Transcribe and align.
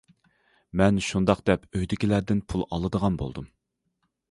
مەن 0.81 0.97
شۇنداق 1.07 1.43
دەپ 1.51 1.67
ئۆيدىكىلەردىن 1.79 2.41
پۇل 2.53 2.67
ئالىدىغان 2.71 3.23
بولدۇم. 3.23 3.55